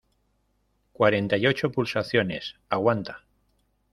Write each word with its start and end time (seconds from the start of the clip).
cuarenta 0.93 1.37
y 1.37 1.45
ocho 1.45 1.71
pulsaciones. 1.71 2.55
aguanta. 2.69 3.23